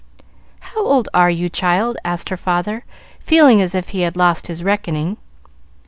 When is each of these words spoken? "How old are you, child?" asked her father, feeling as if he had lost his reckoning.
"How 0.61 0.83
old 0.83 1.09
are 1.13 1.29
you, 1.29 1.47
child?" 1.47 1.95
asked 2.03 2.29
her 2.29 2.35
father, 2.35 2.85
feeling 3.19 3.61
as 3.61 3.75
if 3.75 3.89
he 3.89 4.01
had 4.01 4.17
lost 4.17 4.47
his 4.47 4.63
reckoning. 4.63 5.17